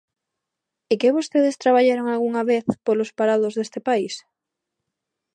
[0.91, 4.13] ¿É que vostedes traballaron algunha vez polos parados deste país?